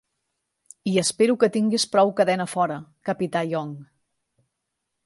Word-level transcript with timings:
I 0.91 0.93
espero 1.01 1.35
que 1.43 1.51
tinguis 1.57 1.85
prou 1.93 2.09
cadena 2.21 2.49
fora, 2.55 2.79
Capità 3.11 3.47
Young. 3.53 3.79